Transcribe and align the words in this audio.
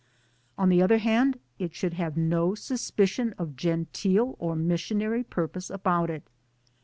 On 0.57 0.69
the 0.69 0.81
other 0.81 0.97
hand 0.97 1.37
it 1.59 1.75
should 1.75 1.93
have 1.93 2.17
no 2.17 2.55
suspicion 2.55 3.35
of 3.37 3.55
genteel 3.55 4.35
or 4.39 4.55
missionary 4.55 5.23
purpose 5.23 5.69
about 5.69 6.09
it. 6.09 6.23